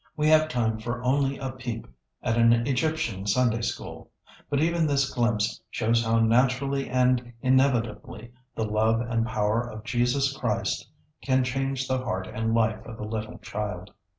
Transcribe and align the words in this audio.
We 0.17 0.29
have 0.29 0.49
time 0.49 0.79
for 0.79 1.03
only 1.03 1.37
a 1.37 1.51
peep 1.51 1.85
at 2.23 2.35
an 2.35 2.53
Egyptian 2.65 3.27
Sunday 3.27 3.61
School, 3.61 4.09
but 4.49 4.59
even 4.59 4.87
this 4.87 5.07
glimpse 5.13 5.61
shows 5.69 6.03
how 6.03 6.17
naturally 6.17 6.89
and 6.89 7.33
inevitably 7.43 8.31
the 8.55 8.65
love 8.65 8.99
and 9.01 9.27
power 9.27 9.61
of 9.61 9.83
Jesus 9.83 10.35
Christ 10.35 10.89
can 11.21 11.43
change 11.43 11.87
the 11.87 11.99
heart 11.99 12.25
and 12.25 12.55
life 12.55 12.83
of 12.87 12.99
a 12.99 13.05
little 13.05 13.37
child. 13.43 13.91